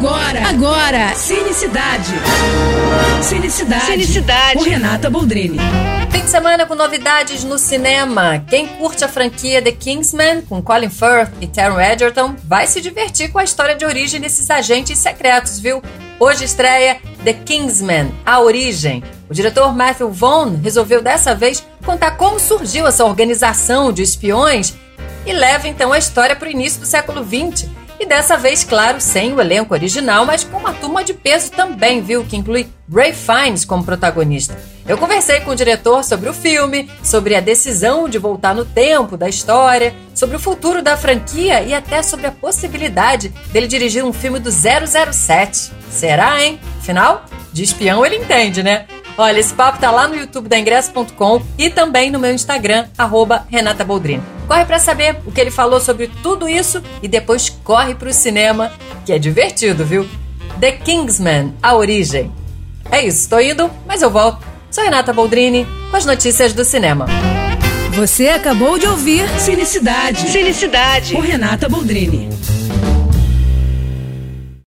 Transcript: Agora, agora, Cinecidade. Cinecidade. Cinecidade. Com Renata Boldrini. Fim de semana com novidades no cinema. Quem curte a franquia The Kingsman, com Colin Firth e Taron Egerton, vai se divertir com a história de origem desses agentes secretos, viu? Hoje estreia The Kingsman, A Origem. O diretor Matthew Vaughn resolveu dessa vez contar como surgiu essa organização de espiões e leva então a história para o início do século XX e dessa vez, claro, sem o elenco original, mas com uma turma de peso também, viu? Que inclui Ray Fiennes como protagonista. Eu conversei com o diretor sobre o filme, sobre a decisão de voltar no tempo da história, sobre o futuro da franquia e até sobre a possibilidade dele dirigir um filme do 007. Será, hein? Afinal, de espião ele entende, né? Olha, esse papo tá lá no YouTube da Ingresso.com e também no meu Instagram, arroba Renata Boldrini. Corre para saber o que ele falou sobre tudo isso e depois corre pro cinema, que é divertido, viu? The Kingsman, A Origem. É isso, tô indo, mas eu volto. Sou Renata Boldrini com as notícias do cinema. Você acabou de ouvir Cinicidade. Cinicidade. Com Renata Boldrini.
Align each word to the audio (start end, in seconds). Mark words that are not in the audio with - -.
Agora, 0.00 0.48
agora, 0.48 1.14
Cinecidade. 1.14 2.14
Cinecidade. 3.22 3.84
Cinecidade. 3.84 4.54
Com 4.54 4.64
Renata 4.64 5.10
Boldrini. 5.10 5.58
Fim 6.10 6.20
de 6.24 6.30
semana 6.30 6.64
com 6.64 6.74
novidades 6.74 7.44
no 7.44 7.58
cinema. 7.58 8.42
Quem 8.48 8.66
curte 8.66 9.04
a 9.04 9.08
franquia 9.08 9.60
The 9.60 9.72
Kingsman, 9.72 10.40
com 10.40 10.62
Colin 10.62 10.88
Firth 10.88 11.30
e 11.42 11.46
Taron 11.46 11.78
Egerton, 11.78 12.34
vai 12.42 12.66
se 12.66 12.80
divertir 12.80 13.30
com 13.30 13.38
a 13.38 13.44
história 13.44 13.76
de 13.76 13.84
origem 13.84 14.18
desses 14.18 14.50
agentes 14.50 14.98
secretos, 14.98 15.58
viu? 15.58 15.82
Hoje 16.18 16.46
estreia 16.46 16.96
The 17.22 17.34
Kingsman, 17.34 18.10
A 18.24 18.40
Origem. 18.40 19.04
O 19.28 19.34
diretor 19.34 19.76
Matthew 19.76 20.10
Vaughn 20.10 20.58
resolveu 20.62 21.02
dessa 21.02 21.34
vez 21.34 21.62
contar 21.84 22.12
como 22.12 22.40
surgiu 22.40 22.86
essa 22.86 23.04
organização 23.04 23.92
de 23.92 24.00
espiões 24.00 24.72
e 25.26 25.32
leva 25.34 25.68
então 25.68 25.92
a 25.92 25.98
história 25.98 26.34
para 26.34 26.48
o 26.48 26.50
início 26.50 26.80
do 26.80 26.86
século 26.86 27.22
XX 27.22 27.68
e 28.00 28.06
dessa 28.06 28.38
vez, 28.38 28.64
claro, 28.64 28.98
sem 28.98 29.34
o 29.34 29.40
elenco 29.42 29.74
original, 29.74 30.24
mas 30.24 30.42
com 30.42 30.56
uma 30.56 30.72
turma 30.72 31.04
de 31.04 31.12
peso 31.12 31.50
também, 31.50 32.00
viu? 32.00 32.24
Que 32.24 32.34
inclui 32.34 32.66
Ray 32.90 33.12
Fiennes 33.12 33.66
como 33.66 33.84
protagonista. 33.84 34.58
Eu 34.88 34.96
conversei 34.96 35.40
com 35.40 35.50
o 35.50 35.54
diretor 35.54 36.02
sobre 36.02 36.26
o 36.30 36.32
filme, 36.32 36.90
sobre 37.04 37.36
a 37.36 37.40
decisão 37.40 38.08
de 38.08 38.16
voltar 38.16 38.54
no 38.54 38.64
tempo 38.64 39.18
da 39.18 39.28
história, 39.28 39.94
sobre 40.14 40.34
o 40.34 40.40
futuro 40.40 40.80
da 40.80 40.96
franquia 40.96 41.62
e 41.62 41.74
até 41.74 42.02
sobre 42.02 42.26
a 42.26 42.32
possibilidade 42.32 43.28
dele 43.52 43.66
dirigir 43.66 44.02
um 44.02 44.14
filme 44.14 44.40
do 44.40 44.50
007. 44.50 45.70
Será, 45.90 46.42
hein? 46.42 46.58
Afinal, 46.78 47.26
de 47.52 47.62
espião 47.62 48.04
ele 48.04 48.16
entende, 48.16 48.62
né? 48.62 48.86
Olha, 49.16 49.38
esse 49.38 49.52
papo 49.52 49.78
tá 49.78 49.90
lá 49.90 50.08
no 50.08 50.16
YouTube 50.16 50.48
da 50.48 50.58
Ingresso.com 50.58 51.42
e 51.58 51.68
também 51.68 52.10
no 52.10 52.18
meu 52.18 52.32
Instagram, 52.32 52.86
arroba 52.96 53.46
Renata 53.48 53.84
Boldrini. 53.84 54.22
Corre 54.46 54.64
para 54.64 54.78
saber 54.78 55.16
o 55.26 55.30
que 55.30 55.40
ele 55.40 55.50
falou 55.50 55.80
sobre 55.80 56.10
tudo 56.22 56.48
isso 56.48 56.82
e 57.02 57.08
depois 57.08 57.48
corre 57.62 57.94
pro 57.94 58.12
cinema, 58.12 58.72
que 59.04 59.12
é 59.12 59.18
divertido, 59.18 59.84
viu? 59.84 60.08
The 60.58 60.72
Kingsman, 60.72 61.54
A 61.62 61.74
Origem. 61.74 62.32
É 62.90 63.04
isso, 63.04 63.28
tô 63.28 63.38
indo, 63.38 63.70
mas 63.86 64.02
eu 64.02 64.10
volto. 64.10 64.44
Sou 64.70 64.84
Renata 64.84 65.12
Boldrini 65.12 65.66
com 65.90 65.96
as 65.96 66.06
notícias 66.06 66.52
do 66.52 66.64
cinema. 66.64 67.06
Você 67.92 68.28
acabou 68.28 68.78
de 68.78 68.86
ouvir 68.86 69.28
Cinicidade. 69.38 70.28
Cinicidade. 70.30 71.14
Com 71.14 71.20
Renata 71.20 71.68
Boldrini. 71.68 72.28